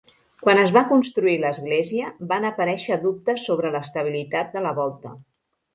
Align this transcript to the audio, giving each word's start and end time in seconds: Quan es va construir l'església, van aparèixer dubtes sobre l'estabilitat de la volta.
Quan 0.45 0.61
es 0.61 0.71
va 0.77 0.81
construir 0.91 1.35
l'església, 1.43 2.09
van 2.33 2.49
aparèixer 2.51 2.99
dubtes 3.07 3.45
sobre 3.51 3.75
l'estabilitat 3.79 4.53
de 4.59 4.69
la 4.71 4.75
volta. 4.85 5.19